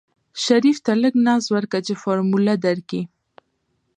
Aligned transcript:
شريف 0.43 0.77
ته 0.85 0.91
لږ 1.03 1.13
ناز 1.25 1.43
ورکه 1.55 1.79
چې 1.85 1.93
فارموله 2.01 2.55
درکي. 2.65 3.01